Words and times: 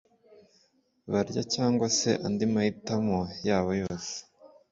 barya 1.11 1.43
cyangwa 1.53 1.85
se 1.97 2.09
andi 2.25 2.45
mahitamo 2.53 3.17
yabo 3.47 3.71
yose 3.81 4.15